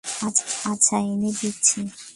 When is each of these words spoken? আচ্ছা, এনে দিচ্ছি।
আচ্ছা, 0.71 0.95
এনে 1.05 1.31
দিচ্ছি। 1.41 1.79